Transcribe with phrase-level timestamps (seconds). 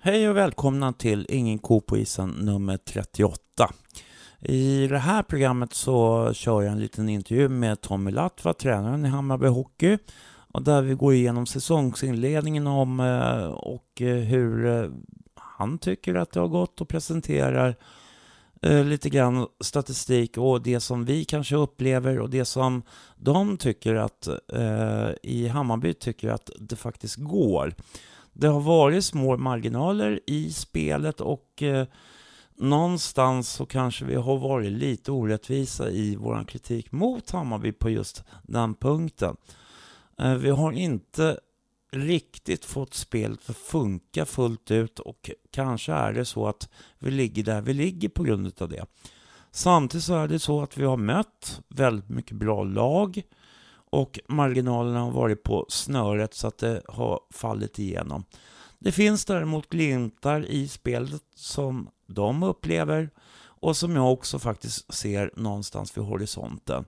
[0.00, 3.38] Hej och välkomna till Ingen ko på isen nummer 38.
[4.40, 9.08] I det här programmet så kör jag en liten intervju med Tommy Latva, tränaren i
[9.08, 9.98] Hammarby Hockey.
[10.52, 14.90] Och där vi går igenom säsongsinledningen om eh, och eh, hur eh,
[15.34, 17.76] han tycker att det har gått och presenterar
[18.84, 22.82] lite grann statistik och det som vi kanske upplever och det som
[23.16, 24.28] de tycker att
[25.22, 27.74] i Hammarby tycker att det faktiskt går.
[28.32, 31.62] Det har varit små marginaler i spelet och
[32.58, 38.24] någonstans så kanske vi har varit lite orättvisa i vår kritik mot Hammarby på just
[38.42, 39.36] den punkten.
[40.18, 41.38] Eh, vi har inte
[41.92, 47.42] riktigt fått spelet att funka fullt ut och kanske är det så att vi ligger
[47.42, 48.86] där vi ligger på grund av det.
[49.50, 53.22] Samtidigt så är det så att vi har mött väldigt mycket bra lag
[53.90, 58.24] och marginalerna har varit på snöret så att det har fallit igenom.
[58.78, 63.10] Det finns däremot glimtar i spelet som de upplever
[63.60, 66.84] och som jag också faktiskt ser någonstans vid horisonten.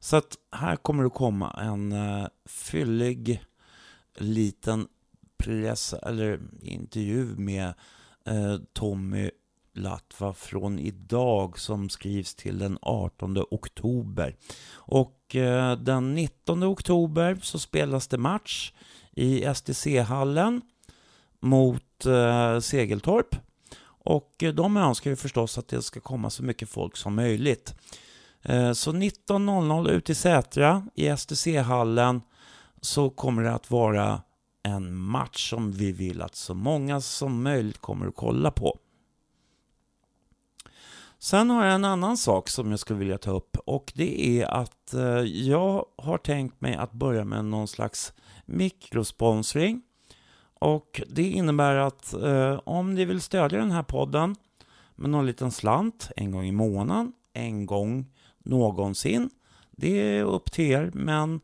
[0.00, 3.44] Så att här kommer det komma en uh, fyllig
[4.14, 4.88] liten
[5.38, 7.74] press eller intervju med
[8.28, 9.30] uh, Tommy
[9.74, 14.36] Latva från idag som skrivs till den 18 oktober.
[14.72, 18.72] Och uh, den 19 oktober så spelas det match
[19.12, 20.60] i STC-hallen
[21.40, 23.36] mot uh, Segeltorp.
[24.04, 27.74] Och eh, de önskar ju förstås att det ska komma så mycket folk som möjligt.
[28.42, 32.22] Eh, så 19.00 ute i Sätra i STC-hallen
[32.80, 34.22] så kommer det att vara
[34.62, 38.78] en match som vi vill att så många som möjligt kommer att kolla på.
[41.18, 44.46] Sen har jag en annan sak som jag skulle vilja ta upp och det är
[44.46, 48.12] att eh, jag har tänkt mig att börja med någon slags
[48.46, 49.82] mikrosponsring.
[50.60, 54.36] Och det innebär att eh, om ni vill stödja den här podden
[54.96, 58.06] med någon liten slant en gång i månaden, en gång
[58.38, 59.30] någonsin.
[59.70, 61.40] Det är upp till er, men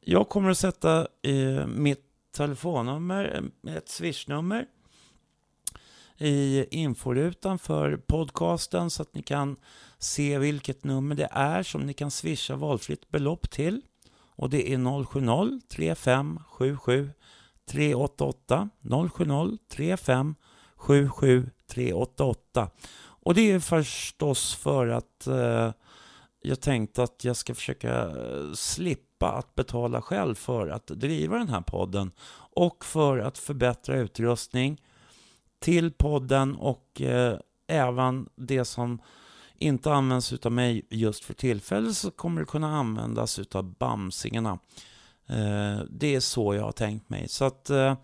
[0.00, 2.04] jag kommer att sätta eh, mitt
[2.36, 4.66] telefonnummer, eh, ett swishnummer
[6.18, 9.56] i inforutan för podcasten så att ni kan
[9.98, 13.82] se vilket nummer det är som ni kan swisha valfritt belopp till.
[14.36, 17.10] Och det är 070-3577
[17.70, 18.68] 388
[19.12, 20.34] 070 35
[20.76, 22.70] 77 388.
[22.96, 25.72] Och det är förstås för att eh,
[26.42, 31.48] jag tänkte att jag ska försöka eh, slippa att betala själv för att driva den
[31.48, 32.12] här podden
[32.56, 34.80] och för att förbättra utrustning
[35.60, 38.98] till podden och eh, även det som
[39.58, 44.58] inte används av mig just för tillfället så kommer det kunna användas av Bamsingarna.
[45.26, 47.28] Eh, det är så jag har tänkt mig.
[47.28, 47.96] Så att eh,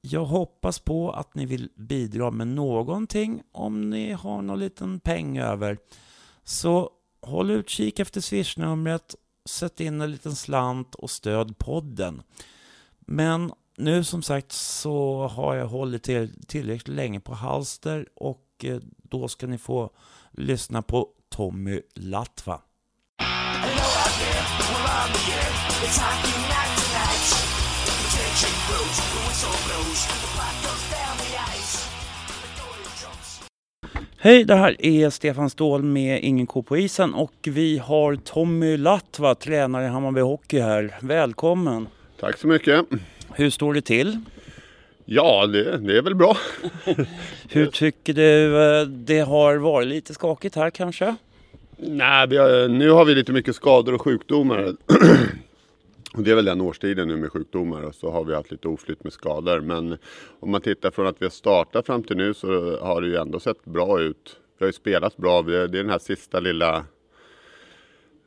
[0.00, 5.38] jag hoppas på att ni vill bidra med någonting om ni har någon liten peng
[5.38, 5.78] över.
[6.44, 6.90] Så
[7.20, 12.22] håll utkik efter swishnumret, sätt in en liten slant och stöd podden.
[12.98, 18.80] Men nu som sagt så har jag hållit till tillräckligt länge på halster och eh,
[18.96, 19.90] då ska ni få
[20.30, 22.60] lyssna på Tommy Latva.
[34.18, 38.76] Hej, det här är Stefan Ståhl med Ingen ko på isen och vi har Tommy
[38.76, 40.94] Latva, tränare i Hammarby Hockey här.
[41.00, 41.88] Välkommen!
[42.20, 42.86] Tack så mycket!
[43.34, 44.20] Hur står det till?
[45.04, 46.36] Ja, det, det är väl bra.
[47.48, 51.16] Hur tycker du eh, det har varit lite skakigt här kanske?
[51.76, 54.76] Nej, har, nu har vi lite mycket skador och sjukdomar.
[56.14, 58.68] Och det är väl den årstiden nu med sjukdomar och så har vi haft lite
[58.68, 59.60] oflytt med skador.
[59.60, 59.98] Men
[60.40, 63.16] om man tittar från att vi har startat fram till nu så har det ju
[63.16, 64.36] ändå sett bra ut.
[64.58, 65.42] Vi har ju spelat bra.
[65.42, 66.84] Det är den här sista lilla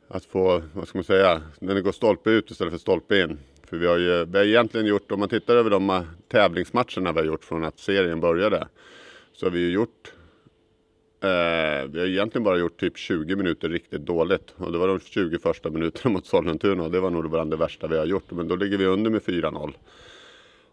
[0.08, 3.38] att få, vad ska man säga, när det går stolpe ut istället för stolpe in.
[3.64, 7.12] För vi har ju vi har egentligen gjort, om man tittar över de äh, tävlingsmatcherna
[7.12, 8.68] vi har gjort från att serien började,
[9.32, 10.12] så har vi ju gjort
[11.22, 14.54] Eh, vi har egentligen bara gjort typ 20 minuter riktigt dåligt.
[14.56, 17.56] Och det var de 20 första minuterna mot Sollentuna och det var nog bland det
[17.56, 18.30] värsta vi har gjort.
[18.30, 19.72] Men då ligger vi under med 4-0.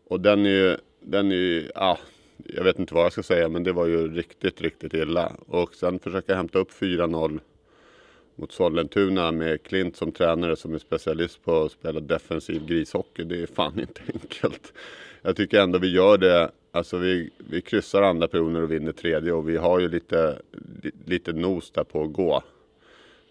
[0.08, 1.70] Och den är ju, den är ju,
[2.46, 5.32] jag vet inte vad jag ska säga men det var ju riktigt, riktigt illa.
[5.48, 7.40] Och sen försöka hämta upp 4-0
[8.36, 13.24] mot Sollentuna med Klint som tränare som är specialist på att spela defensiv grishockey.
[13.24, 14.74] Det är fan inte enkelt.
[15.22, 16.52] Jag tycker ändå vi gör det.
[16.72, 20.42] Alltså vi, vi kryssar andra perioder och vinner tredje och vi har ju lite,
[21.06, 22.44] lite nos där på att gå.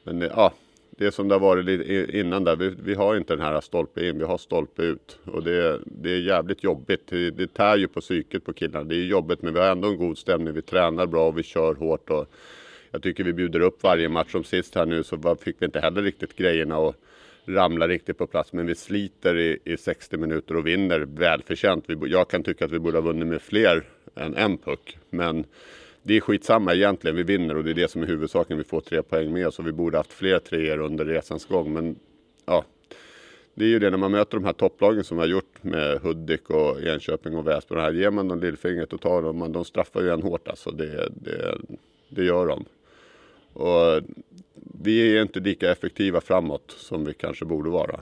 [0.05, 0.53] Men eh, ja,
[0.91, 2.57] det är som det har varit innan där.
[2.57, 5.19] Vi, vi har inte den här stolpe in, vi har stolpe ut.
[5.25, 7.07] Och det, det är jävligt jobbigt.
[7.07, 8.85] Det, det tär ju på psyket på killarna.
[8.85, 10.55] Det är jobbigt men vi har ändå en god stämning.
[10.55, 12.11] Vi tränar bra och vi kör hårt.
[12.11, 12.27] Och
[12.91, 14.33] jag tycker vi bjuder upp varje match.
[14.33, 16.95] Som sist här nu så fick vi inte heller riktigt grejerna och
[17.47, 18.53] ramla riktigt på plats.
[18.53, 21.85] Men vi sliter i, i 60 minuter och vinner välförtjänt.
[21.89, 23.85] Vi, jag kan tycka att vi borde ha vunnit med fler
[24.15, 24.99] än en puck.
[25.11, 25.45] Men
[26.03, 27.17] det är skitsamma egentligen.
[27.17, 28.59] Vi vinner och det är det som är huvudsaken.
[28.59, 31.73] Vi får tre poäng med oss och vi borde haft fler treor under resans gång.
[31.73, 31.97] Men
[32.47, 32.65] ja,
[33.55, 36.01] det är ju det när man möter de här topplagen som vi har gjort med
[36.01, 37.75] Hudik och Enköping och Väsby.
[37.75, 40.71] Här ger man dem lillfingret och tar dem, de straffar ju en hårt alltså.
[40.71, 41.59] Det, det,
[42.09, 42.65] det gör de.
[43.53, 44.03] Och
[44.83, 48.01] vi är inte lika effektiva framåt som vi kanske borde vara.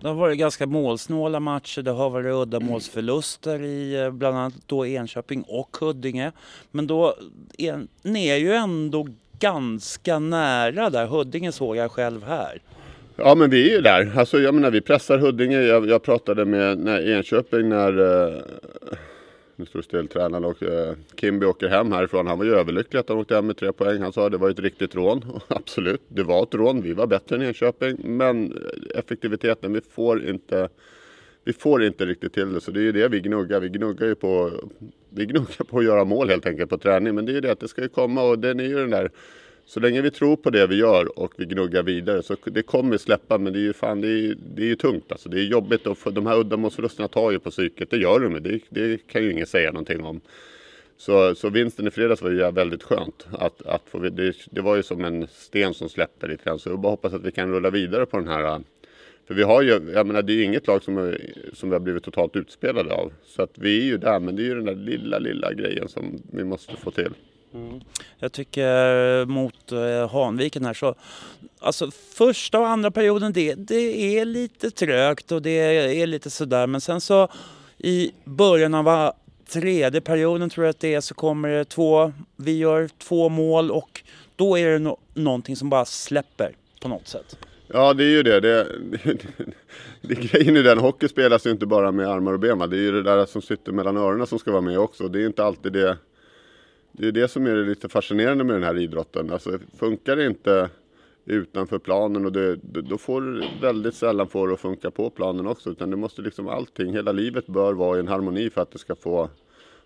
[0.00, 1.82] Det har varit ganska målsnåla matcher.
[1.82, 6.32] Det har varit uddamålsförluster i eh, bland annat då Enköping och Huddinge.
[6.70, 7.14] Men då
[7.58, 9.08] är, ni är ju ändå
[9.38, 11.06] ganska nära där.
[11.06, 12.62] Huddinge såg jag själv här.
[13.16, 14.12] Ja men vi är ju där.
[14.16, 15.60] Alltså jag menar vi pressar Huddinge.
[15.60, 18.38] Jag, jag pratade med när Enköping när eh,
[19.56, 22.26] nu står det still tränaren och eh, Kimby åker hem härifrån.
[22.26, 24.02] Han var ju överlycklig att han åkte hem med tre poäng.
[24.02, 25.22] Han sa att det var ett riktigt rån.
[25.22, 26.82] Och absolut, det var ett rån.
[26.82, 27.96] Vi var bättre än Enköping.
[28.04, 30.68] Men eh, effektiviteten, vi får inte
[31.44, 32.60] vi får inte riktigt till det.
[32.60, 33.60] Så det är ju det vi gnuggar.
[33.60, 34.50] Vi gnuggar ju på,
[35.10, 37.14] vi gnuggar på att göra mål helt enkelt på träning.
[37.14, 38.90] Men det är ju det att det ska ju komma och den är ju den
[38.90, 39.10] där
[39.66, 42.98] så länge vi tror på det vi gör och vi gnuggar vidare så det kommer
[42.98, 45.28] släppa men det är ju fan det är, det är ju tungt alltså.
[45.28, 47.90] Det är jobbigt och för, de här uddamålsförlusterna tar ju på psyket.
[47.90, 50.20] Det gör de det, det kan ju ingen säga någonting om.
[50.96, 53.26] Så, så vinsten i fredags var ju väldigt skönt.
[53.32, 56.58] Att, att få, det, det var ju som en sten som släppte lite grann.
[56.58, 58.60] Så jag bara hoppas att vi kan rulla vidare på den här.
[59.26, 61.16] För vi har ju, jag menar det är ju inget lag som,
[61.52, 63.12] som vi har blivit totalt utspelade av.
[63.24, 65.88] Så att vi är ju där men det är ju den där lilla, lilla grejen
[65.88, 67.12] som vi måste få till.
[67.54, 67.80] Mm.
[68.18, 70.94] Jag tycker eh, mot eh, Hanviken här så,
[71.58, 75.50] alltså första och andra perioden det, det är lite trögt och det
[76.00, 77.28] är lite sådär men sen så
[77.78, 79.12] i början av ah,
[79.48, 83.70] tredje perioden tror jag att det är så kommer det två, vi gör två mål
[83.70, 84.02] och
[84.36, 86.52] då är det no någonting som bara släpper
[86.82, 87.36] på något sätt.
[87.66, 88.40] Ja det är ju det.
[88.40, 89.16] det, det,
[90.00, 92.58] det grejen är den, hockey spelas ju inte bara med armar och ben.
[92.58, 95.08] Det är ju det där som sitter mellan öronen som ska vara med också.
[95.08, 95.96] Det är inte alltid det
[96.98, 99.32] det är det som är lite fascinerande med den här idrotten.
[99.32, 100.70] Alltså, funkar det inte
[101.24, 105.46] utanför planen och det, då får du väldigt sällan få det att funka på planen
[105.46, 105.70] också.
[105.70, 108.78] Utan det måste liksom allting, hela livet bör vara i en harmoni för att det
[108.78, 109.30] ska få,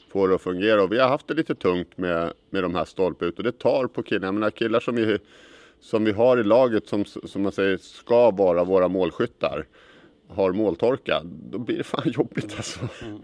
[0.08, 0.82] få det att fungera.
[0.82, 3.58] Och vi har haft det lite tungt med, med de här stolpe ut och det
[3.58, 4.26] tar på killar.
[4.26, 5.18] Jag menar killar som vi,
[5.80, 9.66] som vi har i laget som, som man säger ska vara våra målskyttar
[10.28, 11.20] har måltorka.
[11.24, 12.80] Då blir det fan jobbigt alltså.
[13.02, 13.20] Mm.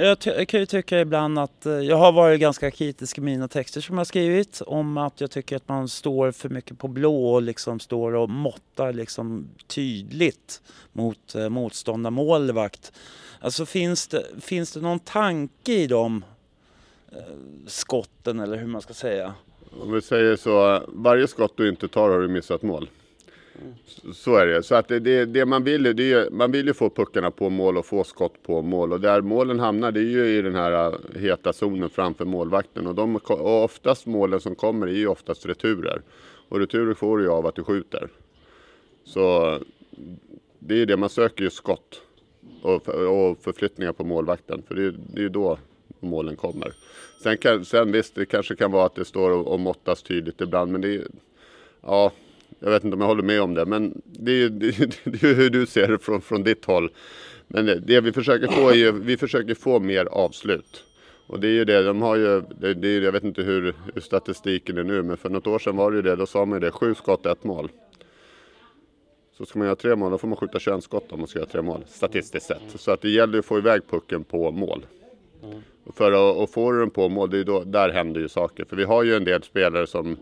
[0.00, 3.48] Jag, jag, kan ju tycka ibland att eh, jag har varit ganska kritisk i mina
[3.48, 7.32] texter som jag skrivit om att jag tycker att man står för mycket på blå
[7.34, 10.62] och liksom står och måttar liksom tydligt
[10.92, 12.92] mot eh, motståndarmålvakt.
[13.40, 16.24] Alltså finns det, finns det någon tanke i de
[17.12, 17.18] eh,
[17.66, 19.34] skotten eller hur man ska säga?
[19.82, 22.88] Om vi säger så, varje skott du inte tar har du missat mål.
[24.12, 24.62] Så är det.
[24.62, 27.50] Så att det, det, det man vill, det är, man vill ju få puckarna på
[27.50, 28.92] mål och få skott på mål.
[28.92, 32.86] Och där målen hamnar det är ju i den här äh, heta zonen framför målvakten.
[32.86, 36.02] Och, de, och oftast målen som kommer är ju oftast returer.
[36.48, 38.08] Och returer får du ju av att du skjuter.
[39.04, 39.58] Så
[40.58, 42.02] det är ju det, man söker ju skott.
[42.62, 44.62] Och, och förflyttningar på målvakten.
[44.68, 45.58] För det är, det är ju då
[46.00, 46.72] målen kommer.
[47.22, 50.40] Sen, kan, sen visst, det kanske kan vara att det står och, och måttas tydligt
[50.40, 50.72] ibland.
[50.72, 51.06] Men det är,
[51.80, 52.12] ja
[52.60, 54.70] jag vet inte om jag håller med om det, men det är, det,
[55.04, 56.90] det är hur du ser det från, från ditt håll.
[57.46, 60.84] Men det, det vi försöker få är ju, vi försöker få mer avslut.
[61.26, 63.74] Och det är ju det, de har ju, det, det är, jag vet inte hur,
[63.94, 66.44] hur, statistiken är nu, men för något år sedan var det ju det, då sa
[66.44, 67.68] man ju det, sju skott, ett mål.
[69.36, 71.38] Så ska man göra tre mål, då får man skjuta 21 skott om man ska
[71.38, 72.62] göra tre mål, statistiskt sett.
[72.80, 74.86] Så att det gäller att få iväg pucken på mål.
[75.44, 75.62] Mm.
[75.94, 78.64] För att, att få den på mål, det är då, där händer ju saker.
[78.64, 80.16] För vi har ju en del spelare som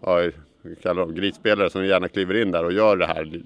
[0.00, 0.30] ja,
[0.74, 3.42] kallar dem grisspelare som gärna kliver in där och gör det här.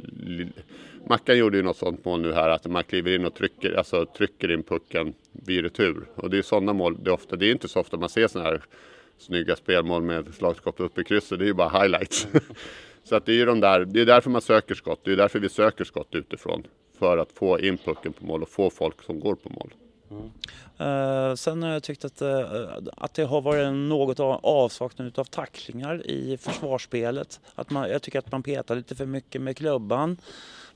[1.08, 4.06] Mackan gjorde ju något sånt mål nu här att man kliver in och trycker, alltså,
[4.06, 6.04] trycker in pucken vid retur.
[6.14, 8.28] Och det är sådana mål, det är, ofta, det är inte så ofta man ser
[8.28, 8.62] sådana här
[9.18, 11.38] snygga spelmål med slagskott upp i krysset.
[11.38, 12.26] Det är ju bara highlights.
[13.04, 15.00] så att det är ju de där, det är därför man söker skott.
[15.04, 16.66] Det är därför vi söker skott utifrån.
[16.98, 19.70] För att få in pucken på mål och få folk som går på mål.
[20.12, 20.30] Mm.
[20.78, 22.40] Eh, sen har jag tyckt att, eh,
[22.96, 27.40] att det har varit något av avsaknad av tacklingar i försvarsspelet.
[27.54, 30.16] Att man, jag tycker att man petar lite för mycket med klubban.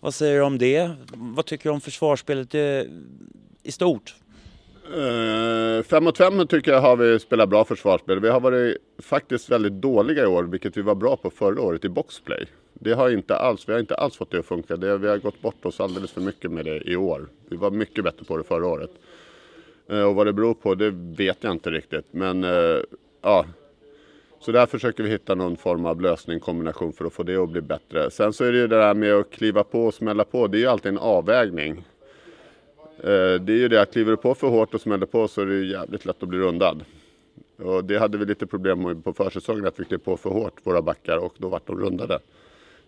[0.00, 0.90] Vad säger du om det?
[1.14, 2.88] Vad tycker du om försvarsspelet i,
[3.62, 4.14] i stort?
[4.94, 8.20] Uh, fem mot fem tycker jag har vi spelat bra försvarsspel.
[8.20, 11.84] Vi har varit faktiskt väldigt dåliga i år, vilket vi var bra på förra året
[11.84, 12.46] i boxplay.
[12.74, 14.76] Det har inte alls, vi har inte alls fått det att funka.
[14.76, 17.28] Det, vi har gått bort oss alldeles för mycket med det i år.
[17.48, 18.90] Vi var mycket bättre på det förra året.
[19.88, 22.04] Eh, och vad det beror på, det vet jag inte riktigt.
[22.10, 22.80] Men eh,
[23.22, 23.44] ja,
[24.40, 27.48] så där försöker vi hitta någon form av lösning, kombination för att få det att
[27.48, 28.10] bli bättre.
[28.10, 30.46] Sen så är det ju det där med att kliva på och smälla på.
[30.46, 31.84] Det är ju alltid en avvägning.
[32.98, 35.40] Eh, det är ju det att kliver du på för hårt och smäller på så
[35.40, 36.84] är det ju jävligt lätt att bli rundad.
[37.58, 40.54] Och det hade vi lite problem med på försäsongen att vi klev på för hårt,
[40.62, 42.18] våra backar, och då vart de rundade.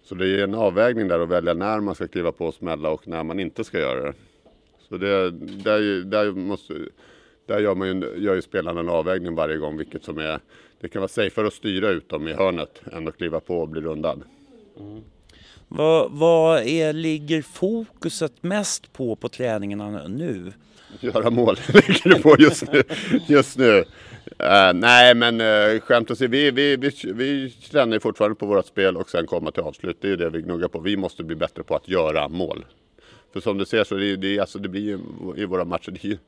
[0.02, 2.90] Så det är en avvägning där att välja när man ska kliva på och smälla
[2.90, 4.12] och när man inte ska göra det.
[4.88, 6.74] Så det, där, där, måste,
[7.46, 10.40] där gör, man ju, gör ju spelarna en avvägning varje gång vilket som är
[10.80, 13.68] det kan vara safeare att styra ut dem i hörnet än att kliva på och
[13.68, 14.22] bli rundad.
[14.80, 15.02] Mm.
[15.68, 20.52] Vad, vad är, ligger fokuset mest på på träningarna nu?
[21.00, 22.82] Göra mål ligger det på just nu.
[23.26, 23.84] Just nu.
[24.42, 28.96] Uh, nej men uh, skämt åsido, vi, vi, vi, vi tränar fortfarande på vårt spel
[28.96, 29.98] och sen komma till avslut.
[30.00, 30.80] Det är det vi gnuggar på.
[30.80, 32.64] Vi måste bli bättre på att göra mål.
[33.38, 34.98] För som du ser så det, det, alltså, det blir ju
[35.36, 36.18] i våra matcher, det är ju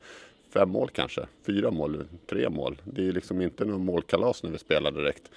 [0.53, 2.77] fem mål kanske, fyra mål, tre mål.
[2.83, 5.31] Det är liksom inte någon målkalas när vi spelar direkt.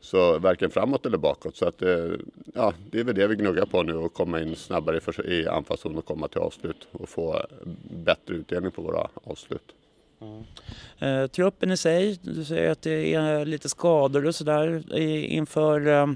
[0.00, 1.56] Så varken framåt eller bakåt.
[1.56, 2.10] Så att, eh,
[2.54, 5.98] ja, det är väl det vi gnuggar på nu och komma in snabbare i anfallszon
[5.98, 7.46] och komma till avslut och få
[8.04, 9.74] bättre utdelning på våra avslut.
[10.20, 10.44] Mm.
[10.98, 16.06] Eh, truppen i sig, du säger att det är lite skador och sådär inför eh,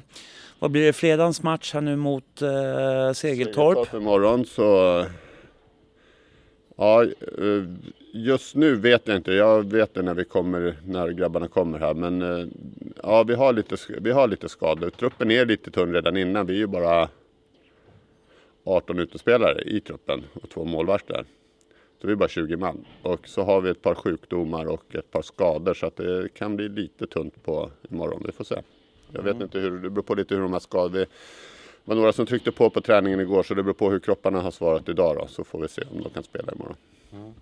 [0.59, 3.17] vad blir det, fredagens match här nu mot eh, Segeltorp?
[3.17, 5.05] Segeltorp imorgon så
[6.81, 7.65] Ja, eh,
[8.13, 9.33] just nu vet jag inte.
[9.33, 11.95] Jag vet det när vi kommer, när grabbarna kommer här.
[11.95, 12.47] Men eh,
[13.03, 14.91] ja, vi har lite, vi har lite skador.
[14.91, 16.47] Truppen är lite tunn redan innan.
[16.47, 17.09] Vi är ju bara
[18.65, 21.25] 18 utespelare i truppen och två målvakter.
[22.01, 22.85] Så vi är bara 20 man.
[23.03, 26.57] Och så har vi ett par sjukdomar och ett par skador så att det kan
[26.57, 28.23] bli lite tunt på imorgon.
[28.27, 28.63] Vi får se.
[29.13, 29.43] Jag vet mm.
[29.43, 31.07] inte hur, det beror på lite hur de här skadorna
[31.89, 34.51] var några som tryckte på på träningen igår så det beror på hur kropparna har
[34.51, 36.77] svarat idag då, så får vi se om de kan spela imorgon.
[37.13, 37.33] Mm.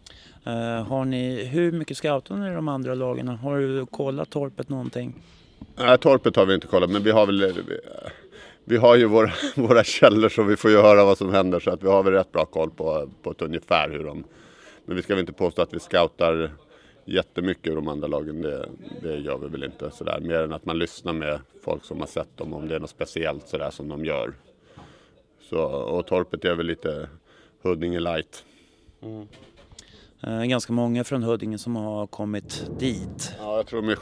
[0.46, 3.28] Uh, har ni, hur mycket scoutar ni i de andra lagen?
[3.28, 5.14] Har du kollat torpet någonting?
[5.76, 7.78] Nej, torpet har vi inte kollat men vi har väl vi,
[8.64, 11.70] vi har ju våra, våra källor så vi får ju höra vad som händer så
[11.70, 14.24] att vi har väl rätt bra koll på, på ett ungefär hur de...
[14.84, 16.50] Men vi ska väl inte påstå att vi scoutar
[17.06, 18.68] jättemycket i de andra lagen, det,
[19.02, 20.20] det gör vi väl inte sådär.
[20.20, 22.90] Mer än att man lyssnar med folk som har sett dem om det är något
[22.90, 24.34] speciellt sådär som de gör.
[25.40, 27.08] Så, och torpet är väl lite
[27.62, 28.44] Huddinge light.
[29.02, 29.28] Mm.
[30.22, 33.34] Eh, ganska många från Huddinge som har kommit dit.
[33.38, 33.98] Ja, jag tror de är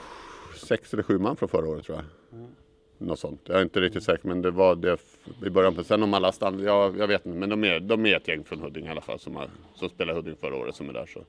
[0.67, 2.39] sex eller sju man från förra året tror jag.
[2.39, 2.51] Mm.
[2.99, 3.41] Något sånt.
[3.45, 4.99] Jag är inte riktigt säker men det var det
[5.47, 5.85] i början.
[5.85, 7.39] Sen om alla stannar, ja, jag vet inte.
[7.39, 9.89] Men de är, de är ett gäng från Huddinge i alla fall som, har, som
[9.89, 11.07] spelade Huddinge förra året som är där.
[11.07, 11.21] Så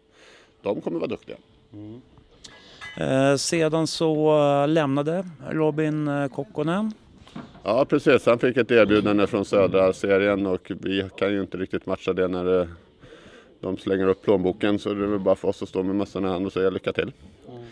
[0.61, 1.37] de kommer vara duktiga.
[1.75, 2.01] Mm.
[2.97, 6.91] Eh, sedan så eh, lämnade Robin eh, Kokkonen.
[7.63, 11.85] Ja precis, han fick ett erbjudande från södra serien och vi kan ju inte riktigt
[11.85, 12.67] matcha det när det,
[13.59, 16.25] de slänger upp plånboken så det är väl bara för oss att stå med mössan
[16.25, 17.11] i hand och säga lycka till.
[17.49, 17.63] Mm.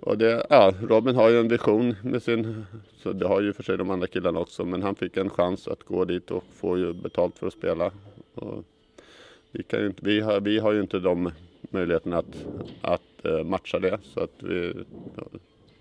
[0.00, 2.66] Och det, ja, Robin har ju en vision med sin,
[3.02, 5.68] så det har ju för sig de andra killarna också, men han fick en chans
[5.68, 7.90] att gå dit och få ju betalt för att spela.
[8.34, 8.64] Och
[9.50, 11.30] vi, kan ju vi, har, vi har ju inte de
[11.70, 12.46] möjligheten att,
[12.80, 13.98] att eh, matcha det.
[14.02, 14.84] Så att vi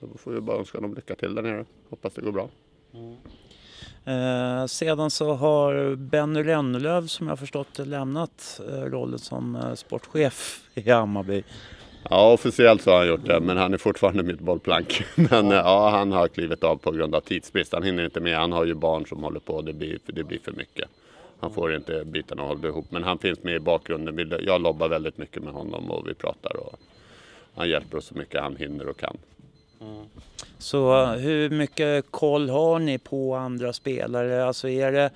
[0.02, 1.66] då får vi bara önska dem lycka till där nere.
[1.90, 2.50] Hoppas det går bra.
[2.94, 3.16] Mm.
[4.06, 10.62] Eh, sedan så har Benny Rennelöv som jag förstått lämnat eh, rollen som eh, sportchef
[10.74, 11.44] i Hammarby.
[12.10, 15.04] Ja, officiellt så har han gjort det, men han är fortfarande mitt bollplank.
[15.16, 15.56] Men ja.
[15.56, 15.90] ja.
[15.90, 17.74] han har klivit av på grund av tidsbrist.
[17.74, 18.38] Han hinner inte med.
[18.38, 19.62] Han har ju barn som håller på.
[19.62, 20.90] Det blir, det blir för mycket.
[21.42, 22.86] Han får inte bitarna att hålla ihop.
[22.90, 24.34] Men han finns med i bakgrunden.
[24.46, 26.58] Jag lobbar väldigt mycket med honom och vi pratar.
[26.58, 26.80] Och
[27.56, 29.18] han hjälper oss så mycket han hinner och kan.
[29.82, 30.06] Mm.
[30.58, 34.46] Så hur mycket koll har ni på andra spelare?
[34.46, 35.12] Alltså är det,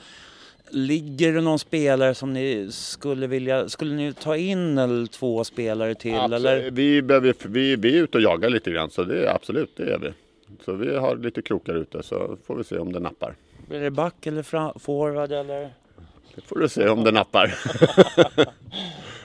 [0.70, 5.96] ligger det någon spelare som ni skulle vilja, skulle ni ta in eller två spelare
[5.96, 6.14] till?
[6.14, 6.72] Eller?
[6.72, 9.94] Vi, behöver, vi, vi är ute och jagar lite grann så det är absolut, det
[9.94, 10.14] är vi.
[10.66, 13.36] Så vi har lite krokar ute så får vi se om det nappar.
[13.68, 15.72] Blir det back eller forward eller?
[16.36, 17.56] Det får du se om det nappar.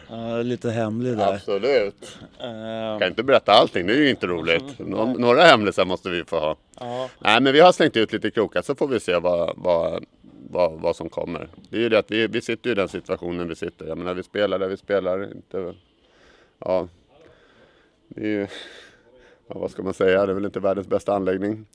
[0.09, 1.35] ja, lite hemlig där.
[1.35, 2.19] Absolut.
[2.41, 2.99] Uh...
[2.99, 4.79] Kan inte berätta allting, det är ju inte roligt.
[4.79, 6.51] Nå några hemlisar måste vi få ha.
[6.51, 7.11] Uh.
[7.19, 10.05] Nej, men vi har slängt ut lite krokar så får vi se vad, vad,
[10.51, 11.49] vad, vad som kommer.
[11.71, 13.87] Det är ju det att vi, vi sitter i den situationen vi sitter.
[13.87, 15.33] Jag menar, vi spelar där vi spelar.
[15.33, 15.75] Inte,
[16.59, 16.89] ja,
[18.09, 18.47] det är ju,
[19.49, 21.67] ja, vad ska man säga, det är väl inte världens bästa anläggning.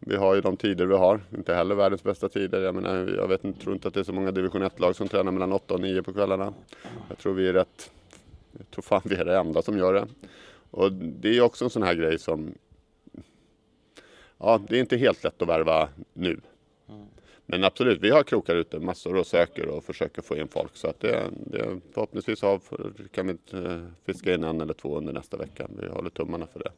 [0.00, 2.60] Vi har ju de tider vi har, inte heller världens bästa tider.
[2.60, 5.08] Jag, menar, jag vet inte, tror inte att det är så många division 1-lag som
[5.08, 6.54] tränar mellan 8 och 9 på kvällarna.
[7.08, 7.90] Jag tror vi är rätt,
[8.58, 10.06] jag tror fan vi är det enda som gör det.
[10.70, 12.54] Och det är också en sån här grej som,
[14.38, 16.40] ja det är inte helt lätt att värva nu.
[17.50, 20.76] Men absolut, vi har krokar ute massor och söker och försöker få in folk.
[20.76, 22.60] Så att det, det, förhoppningsvis har,
[23.10, 23.36] kan vi
[24.06, 25.68] fiska in en eller två under nästa vecka.
[25.80, 26.70] Vi håller tummarna för det.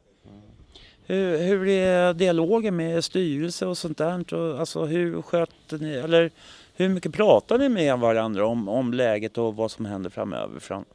[1.11, 4.33] Hur, hur är dialogen med styrelse och sånt där?
[4.59, 6.31] Alltså hur sköter ni, eller
[6.73, 10.59] hur mycket pratar ni med varandra om, om läget och vad som händer framöver?
[10.59, 10.85] Fram?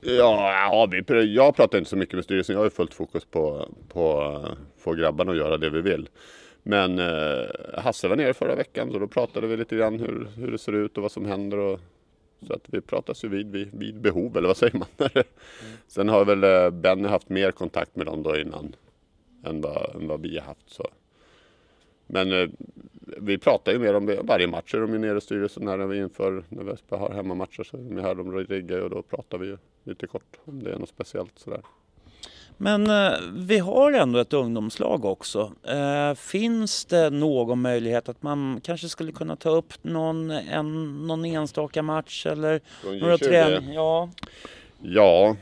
[0.00, 2.54] Ja, ja vi, jag pratar inte så mycket med styrelsen.
[2.54, 6.08] Jag har fullt fokus på, på att få grabbarna att göra det vi vill.
[6.62, 7.46] Men eh,
[7.78, 10.72] Hasse var nere förra veckan så då pratade vi lite grann hur, hur det ser
[10.72, 11.58] ut och vad som händer.
[11.58, 11.80] Och,
[12.46, 14.88] så att vi pratas ju vid, vid, vid behov, eller vad säger man?
[14.98, 15.24] mm.
[15.86, 18.74] Sen har väl eh, Benny haft mer kontakt med dem då innan
[19.44, 20.70] än vad, än vad vi har haft.
[20.70, 20.90] Så.
[22.06, 22.48] Men eh,
[23.18, 24.74] vi pratar ju mer om det varje match.
[24.74, 28.00] Är de nere i styrelsen när vi inför, när vi har hemmamatcher så är de
[28.00, 31.38] här, de riggar och då pratar vi ju lite kort om det är något speciellt
[31.38, 31.60] sådär.
[32.56, 35.52] Men eh, vi har ändå ett ungdomslag också.
[35.62, 41.24] Eh, finns det någon möjlighet att man kanske skulle kunna ta upp någon, en, någon
[41.24, 42.60] enstaka match eller
[43.00, 43.74] några träningar?
[43.74, 44.10] Ja.
[44.82, 45.36] ja,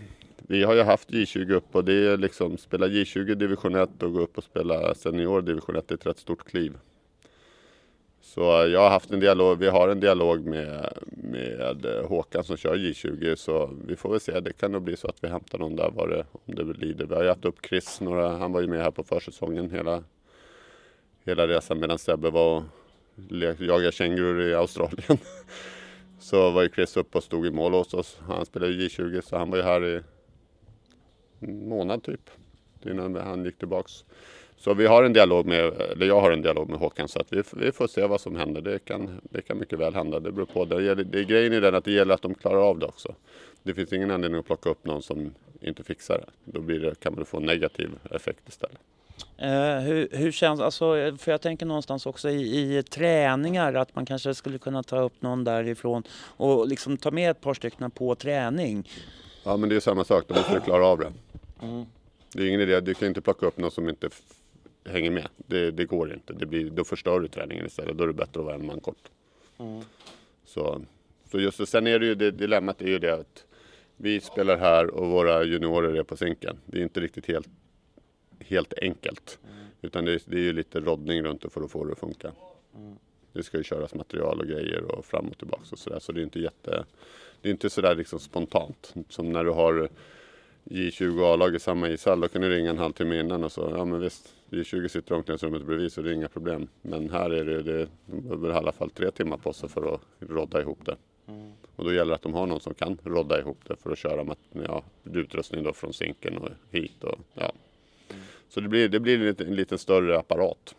[0.48, 4.12] vi har ju haft J20 upp och det är liksom spela J20 division 1 och
[4.12, 6.76] gå upp och spela senior division 1 det är ett rätt stort kliv.
[8.20, 12.44] Så eh, jag har haft en dialog, vi har en dialog med, med eh, Håkan
[12.44, 14.40] som kör J20 så vi får väl se.
[14.40, 17.06] Det kan nog bli så att vi hämtar någon där vad det, om det lider.
[17.06, 20.04] Vi har ju haft upp Chris, några, han var ju med här på försäsongen hela,
[21.24, 22.62] hela resan medan Sebbe var och
[23.58, 25.18] jagade kängurur i Australien.
[26.18, 28.18] Så var ju Chris uppe och stod i mål hos oss.
[28.26, 30.00] Han spelade J20 så han var ju här i
[31.42, 32.30] månad typ
[32.82, 34.04] innan han gick tillbaks.
[34.56, 37.32] Så vi har en dialog med, eller jag har en dialog med Håkan så att
[37.32, 38.60] vi, vi får se vad som händer.
[38.60, 40.20] Det kan, det kan mycket väl hända.
[40.20, 40.64] Det beror på.
[40.64, 43.14] Det, det, det, grejen är den att det gäller att de klarar av det också.
[43.62, 46.52] Det finns ingen anledning att plocka upp någon som inte fixar det.
[46.52, 48.78] Då blir det, kan man få en negativ effekt istället.
[49.36, 54.06] Eh, hur, hur, känns, alltså, för jag tänker någonstans också i, i, träningar att man
[54.06, 56.02] kanske skulle kunna ta upp någon därifrån
[56.36, 58.88] och liksom ta med ett par stycken på träning.
[59.44, 61.12] Ja men det är samma sak, de måste klara av det.
[61.62, 61.84] Mm.
[62.32, 64.08] Det är ingen idé, du kan inte plocka upp någon som inte
[64.84, 65.28] hänger med.
[65.36, 66.32] Det, det går inte.
[66.32, 67.98] Det blir, då förstör du träningen istället.
[67.98, 69.10] Då är det bättre att vara en man kort.
[69.58, 69.82] Mm.
[70.44, 70.82] Så,
[71.30, 71.66] så just det.
[71.66, 73.44] Sen är det ju det dilemmat är ju det att
[73.96, 76.58] vi spelar här och våra juniorer är på sinken.
[76.66, 77.48] Det är inte riktigt helt,
[78.38, 79.38] helt enkelt.
[79.44, 79.66] Mm.
[79.82, 82.32] Utan det, det, är ju lite roddning runt det för att få det att funka.
[82.76, 82.96] Mm.
[83.32, 85.98] Det ska ju köras material och grejer och fram och tillbaka och sådär.
[85.98, 86.84] Så det är inte jätte...
[87.42, 88.94] Det är inte sådär liksom spontant.
[89.08, 89.88] Som när du har
[90.64, 92.20] J20 A-lag i samma ishall.
[92.20, 95.18] Då kan du ringa en halvtimme innan och så, ja men visst, J20 sitter i
[95.18, 96.68] omklädningsrummet bredvid så det är inga problem.
[96.82, 100.00] Men här är det, det behöver i alla fall tre timmar på sig för att
[100.18, 100.96] rodda ihop det.
[101.26, 101.52] Mm.
[101.76, 103.98] Och då gäller det att de har någon som kan rodda ihop det för att
[103.98, 107.04] köra med ja, utrustning då från sinken och hit.
[107.04, 107.52] Och, ja.
[108.10, 108.22] Mm.
[108.48, 110.74] Så det blir, det blir en, lite, en lite större apparat.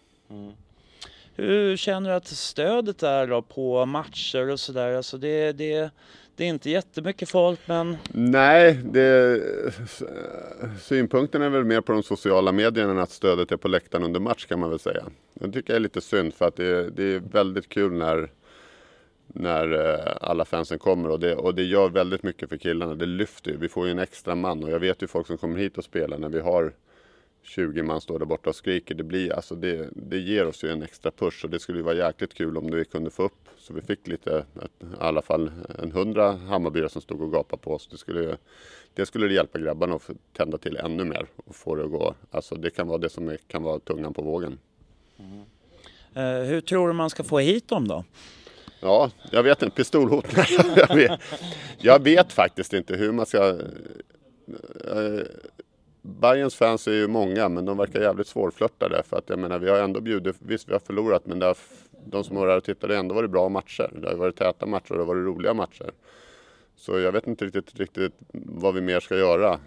[1.35, 4.93] Hur känner du att stödet är då på matcher och sådär?
[4.93, 5.91] Alltså det, det
[6.35, 7.97] det är inte jättemycket folk men...
[8.11, 9.41] Nej, det,
[10.81, 14.19] synpunkten är väl mer på de sociala medierna än att stödet är på läktaren under
[14.19, 15.03] match kan man väl säga.
[15.33, 18.31] Det tycker jag är lite synd för att det, det är väldigt kul när,
[19.27, 22.95] när eh, alla fansen kommer och det, och det gör väldigt mycket för killarna.
[22.95, 23.57] Det lyfter ju.
[23.57, 25.83] Vi får ju en extra man och jag vet ju folk som kommer hit och
[25.83, 26.73] spelar när vi har
[27.43, 28.95] 20 man står där borta och skriker.
[28.95, 31.83] Det, blir, alltså det, det ger oss ju en extra push och det skulle ju
[31.83, 34.45] vara jäkligt kul om vi kunde få upp så vi fick lite,
[34.81, 37.87] i alla fall en hundra Hammarbyare som stod och gapade på oss.
[37.87, 38.37] Det skulle,
[38.93, 42.15] det skulle hjälpa grabbarna att tända till ännu mer och få det att gå.
[42.31, 44.59] Alltså det kan vara det som kan vara tungan på vågen.
[45.19, 45.45] Mm.
[46.17, 48.05] Uh, hur tror du man ska få hit dem då?
[48.79, 49.75] Ja, jag vet inte.
[49.75, 50.25] Pistolhot?
[50.75, 51.19] jag, vet,
[51.77, 53.53] jag vet faktiskt inte hur man ska...
[54.95, 55.21] Uh,
[56.05, 59.69] Bayerns fans är ju många men de verkar jävligt svårflörtade för att jag menar vi
[59.69, 61.57] har ändå bjudit, visst vi har förlorat men har,
[62.05, 63.89] de som var där och tittade har ändå varit bra matcher.
[64.01, 65.91] Det har varit täta matcher och det har varit roliga matcher.
[66.75, 69.59] Så jag vet inte riktigt, riktigt vad vi mer ska göra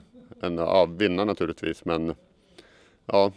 [0.42, 2.14] än ja, vinna naturligtvis men
[3.06, 3.32] ja,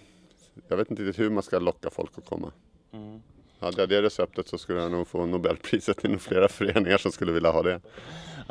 [0.67, 2.51] jag vet inte riktigt hur man ska locka folk att komma.
[2.91, 3.21] Mm.
[3.59, 7.31] Hade jag det receptet så skulle jag nog få Nobelpriset till flera föreningar som skulle
[7.31, 7.81] vilja ha det.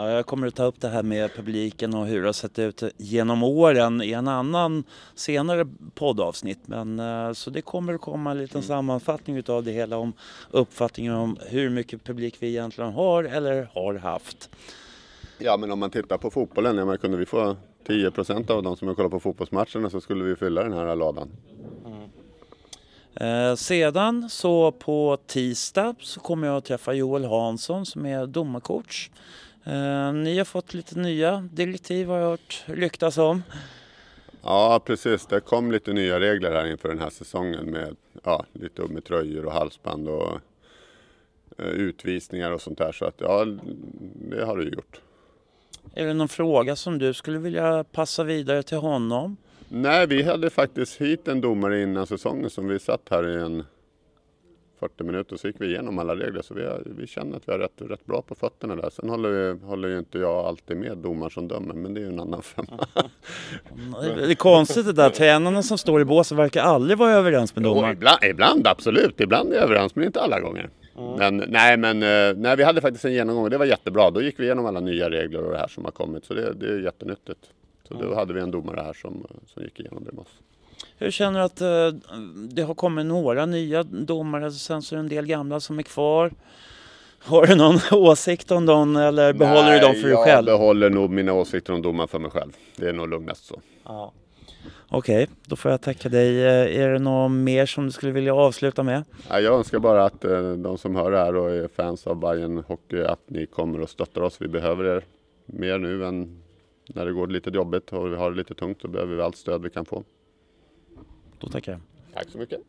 [0.01, 2.59] Ja, jag kommer att ta upp det här med publiken och hur det har sett
[2.59, 4.85] ut genom åren i en annan
[5.15, 6.59] senare poddavsnitt.
[6.67, 10.13] Men, eh, så det kommer att komma en liten sammanfattning av det hela om
[10.51, 14.51] uppfattningen om hur mycket publik vi egentligen har eller har haft.
[15.39, 17.57] Ja men om man tittar på fotbollen, ja, kunde vi få
[17.87, 20.97] 10 procent av de som har kollat på fotbollsmatcherna så skulle vi fylla den här
[20.97, 21.31] ladan.
[23.21, 29.11] Eh, sedan så på tisdag så kommer jag att träffa Joel Hansson som är domarcoach.
[29.65, 33.43] Eh, ni har fått lite nya direktiv har jag hört ryktas om.
[34.43, 38.83] Ja precis, det kom lite nya regler här inför den här säsongen med ja, lite
[38.83, 40.41] med tröjor och halsband och
[41.59, 42.93] eh, utvisningar och sånt där.
[42.93, 43.45] Så att ja,
[44.31, 45.01] det har det ju gjort.
[45.95, 49.37] Är det någon fråga som du skulle vilja passa vidare till honom?
[49.69, 53.65] Nej, vi hade faktiskt hit en domare innan säsongen som vi satt här i en
[54.81, 57.53] 40 minuter så gick vi igenom alla regler så vi, har, vi känner att vi
[57.53, 58.91] är rätt, rätt bra på fötterna där.
[58.91, 62.03] Sen håller, vi, håller ju inte jag alltid med domaren som dömer men det är
[62.03, 62.87] ju en annan femma.
[64.17, 67.65] Det är konstigt det där, tränarna som står i båset verkar aldrig vara överens med
[67.65, 67.93] domaren.
[67.93, 70.71] ibland, ibland absolut, ibland är jag överens men inte alla gånger.
[71.19, 74.11] Men nej, men eh, nej, vi hade faktiskt en genomgång och det var jättebra.
[74.11, 76.53] Då gick vi igenom alla nya regler och det här som har kommit så det,
[76.53, 77.51] det är jättenyttigt.
[77.89, 80.41] Så då hade vi en domare här som, som gick igenom det med oss.
[80.99, 82.01] Hur känner du att eh,
[82.49, 85.83] det har kommit några nya domare, sen så är det en del gamla som är
[85.83, 86.33] kvar?
[87.19, 90.47] Har du någon åsikt om dem eller behåller du dem för dig jag själv?
[90.47, 92.53] behåller nog mina åsikter om domaren för mig själv.
[92.77, 93.61] Det är nog lugnast så.
[93.85, 94.13] Ja.
[94.91, 96.45] Okej, då får jag tacka dig.
[96.45, 99.05] Eh, Är det något mer som du skulle vilja avsluta med?
[99.29, 102.17] Ja, Jag önskar bara att eh, de som hör det här och är fans av
[102.21, 104.37] Bayern Hockey att ni kommer och stöttar oss.
[104.41, 105.05] Vi behöver er
[105.47, 106.43] mer nu än
[106.87, 108.79] när det går lite jobbigt och vi har det lite tungt.
[108.83, 110.05] Då behöver vi allt stöd vi kan få.
[111.39, 111.81] Då tackar jag.
[112.15, 112.61] Tack så mycket.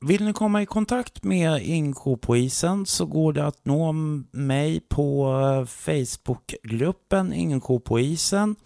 [0.00, 3.92] Vill ni komma i kontakt med Inko på isen så går det att nå
[4.30, 8.56] mig på eh, Facebookgruppen Inko på isen.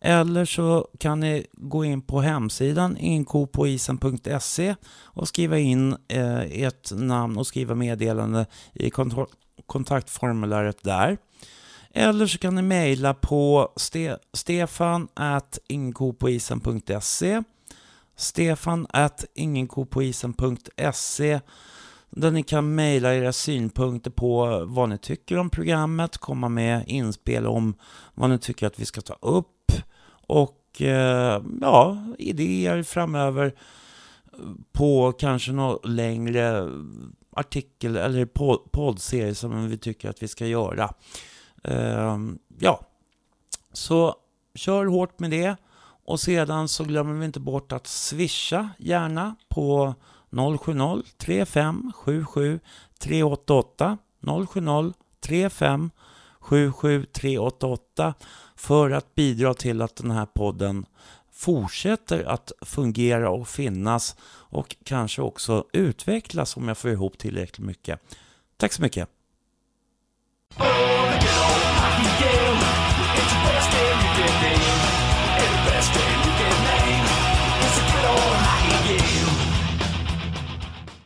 [0.00, 7.38] Eller så kan ni gå in på hemsidan inkopoisen.se och skriva in eh, ert namn
[7.38, 9.26] och skriva meddelande i kont-
[9.66, 11.18] kontaktformuläret där.
[11.94, 17.42] Eller så kan ni mejla på ste- stefan at ingenkopoisen.se
[18.16, 21.40] stefan at ingenkopoisen.se
[22.10, 27.46] där ni kan mejla era synpunkter på vad ni tycker om programmet, komma med inspel
[27.46, 27.74] om
[28.14, 29.72] vad ni tycker att vi ska ta upp
[30.26, 33.54] och eh, ja, idéer framöver
[34.72, 36.68] på kanske någon längre
[37.36, 38.24] artikel eller
[38.72, 40.94] poddserie som vi tycker att vi ska göra.
[41.64, 42.80] Ehm, ja,
[43.72, 44.16] så
[44.54, 45.56] kör hårt med det.
[46.04, 49.94] Och sedan så glömmer vi inte bort att swisha gärna på
[50.60, 52.60] 070 35 77
[52.98, 53.98] 388
[54.48, 55.90] 070 35
[56.40, 58.14] 77 388
[58.56, 60.86] för att bidra till att den här podden
[61.32, 68.00] fortsätter att fungera och finnas och kanske också utvecklas om jag får ihop tillräckligt mycket.
[68.56, 69.08] Tack så mycket!